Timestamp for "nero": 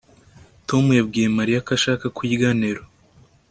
2.59-2.83